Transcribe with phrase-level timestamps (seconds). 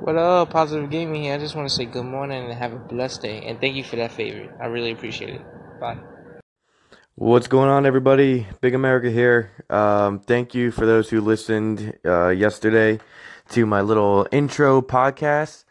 [0.00, 1.34] What up, Positive Gaming here.
[1.34, 3.42] I just want to say good morning and have a blessed day.
[3.46, 4.52] And thank you for that favor.
[4.60, 5.42] I really appreciate it.
[5.80, 5.98] Bye.
[7.14, 8.46] What's going on, everybody?
[8.60, 9.64] Big America here.
[9.70, 12.98] Um, thank you for those who listened uh, yesterday
[13.50, 15.64] to my little intro podcast.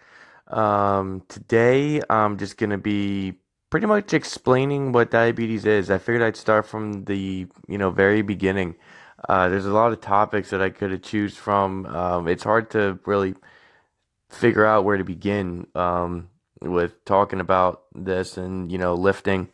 [0.48, 3.34] Um, today, I'm just going to be
[3.70, 5.92] pretty much explaining what diabetes is.
[5.92, 8.76] I figured I'd start from the you know very beginning.
[9.28, 11.86] Uh, there's a lot of topics that I could have choose from.
[11.88, 13.36] Um, it's hard to really
[14.34, 16.30] figure out where to begin um,
[16.62, 19.50] with talking about this and you know lifting.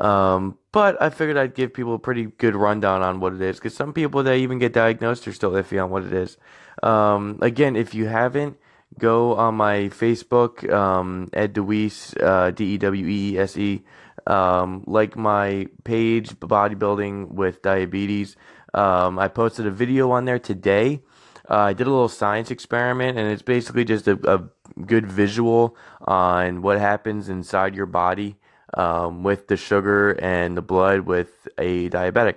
[0.00, 3.56] Um, but I figured I'd give people a pretty good rundown on what it is
[3.56, 6.38] because some people that even get diagnosed are still iffy on what it is.
[6.82, 8.56] Um, again, if you haven't,
[8.98, 13.82] go on my Facebook, um, Ed DeWeese, uh, D E W E S E.
[14.26, 18.36] Um, like my page, bodybuilding with diabetes.
[18.72, 21.02] Um, I posted a video on there today
[21.50, 24.48] uh, I did a little science experiment, and it's basically just a, a
[24.86, 28.36] good visual on what happens inside your body
[28.74, 32.36] um, with the sugar and the blood with a diabetic.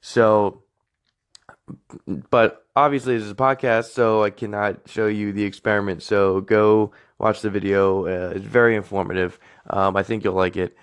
[0.00, 0.62] So,
[2.06, 6.02] but obviously, this is a podcast, so I cannot show you the experiment.
[6.02, 8.06] So, go watch the video.
[8.06, 9.38] Uh, it's very informative.
[9.70, 10.76] Um, I think you'll like it.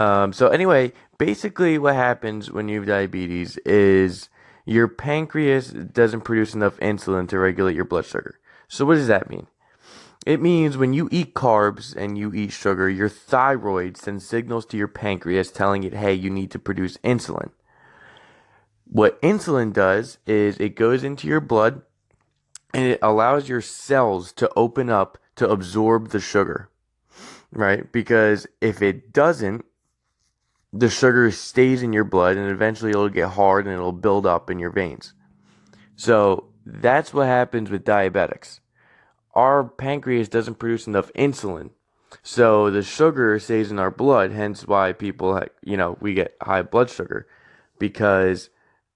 [0.00, 4.30] Um, so, anyway, basically, what happens when you have diabetes is
[4.64, 8.40] your pancreas doesn't produce enough insulin to regulate your blood sugar.
[8.66, 9.46] So, what does that mean?
[10.24, 14.78] It means when you eat carbs and you eat sugar, your thyroid sends signals to
[14.78, 17.50] your pancreas telling it, hey, you need to produce insulin.
[18.86, 21.82] What insulin does is it goes into your blood
[22.72, 26.70] and it allows your cells to open up to absorb the sugar,
[27.50, 27.90] right?
[27.92, 29.64] Because if it doesn't,
[30.72, 34.50] the sugar stays in your blood and eventually it'll get hard and it'll build up
[34.50, 35.14] in your veins.
[35.96, 38.60] So that's what happens with diabetics.
[39.34, 41.70] Our pancreas doesn't produce enough insulin.
[42.22, 46.62] So the sugar stays in our blood, hence why people, you know, we get high
[46.62, 47.26] blood sugar
[47.78, 48.50] because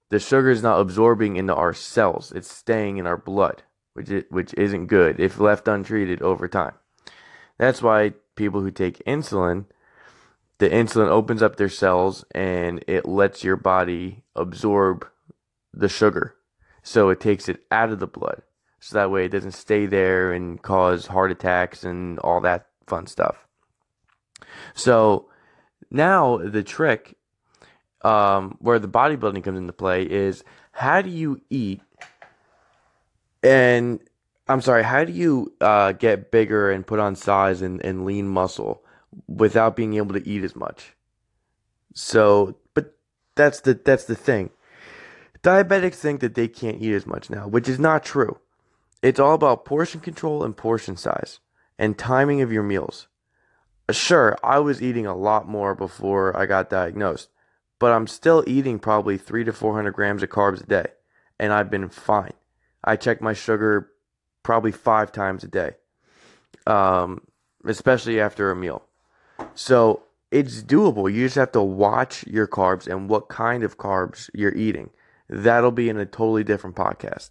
[0.09, 2.31] the sugar is not absorbing into our cells.
[2.33, 3.63] It's staying in our blood,
[3.93, 6.73] which is, which isn't good if left untreated over time.
[7.57, 9.65] That's why people who take insulin
[10.57, 15.07] the insulin opens up their cells and it lets your body absorb
[15.73, 16.35] the sugar.
[16.83, 18.41] So it takes it out of the blood.
[18.79, 23.07] So that way it doesn't stay there and cause heart attacks and all that fun
[23.07, 23.47] stuff.
[24.73, 25.29] So
[25.89, 27.17] now the trick
[28.03, 31.81] um, where the bodybuilding comes into play is how do you eat
[33.41, 33.99] and
[34.47, 38.27] I'm sorry, how do you uh, get bigger and put on size and, and lean
[38.27, 38.83] muscle?
[39.27, 40.95] Without being able to eat as much.
[41.93, 42.97] So, but
[43.35, 44.49] that's the that's the thing.
[45.41, 48.39] Diabetics think that they can't eat as much now, which is not true.
[49.01, 51.39] It's all about portion control and portion size
[51.77, 53.07] and timing of your meals.
[53.91, 57.29] Sure, I was eating a lot more before I got diagnosed,
[57.77, 60.87] but I'm still eating probably 3 to 400 grams of carbs a day,
[61.39, 62.33] and I've been fine.
[62.83, 63.91] I check my sugar
[64.41, 65.73] probably 5 times a day.
[66.65, 67.21] Um,
[67.67, 68.84] especially after a meal.
[69.53, 71.11] So it's doable.
[71.11, 74.89] You just have to watch your carbs and what kind of carbs you're eating.
[75.29, 77.29] That'll be in a totally different podcast.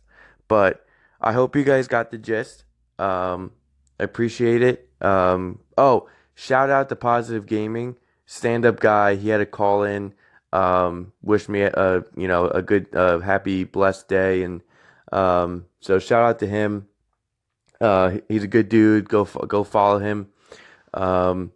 [0.48, 0.86] But
[1.20, 2.64] I hope you guys got the gist.
[2.98, 3.52] Um,
[3.98, 4.88] appreciate it.
[5.00, 9.16] Um, oh, shout out to Positive Gaming, stand up guy.
[9.16, 10.14] He had a call in.
[10.52, 14.62] Um, wish me a you know a good, uh, happy, blessed day, and
[15.12, 16.86] um, so shout out to him.
[17.80, 19.08] Uh, he's a good dude.
[19.08, 20.28] Go go follow him.
[20.92, 21.52] Um,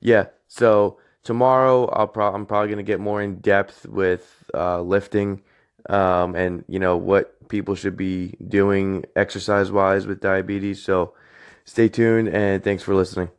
[0.00, 0.26] yeah.
[0.48, 5.42] So tomorrow I'll pro- I'm probably gonna get more in depth with uh, lifting,
[5.88, 10.82] um, and you know what people should be doing exercise wise with diabetes.
[10.82, 11.14] So
[11.64, 13.30] stay tuned and thanks for listening.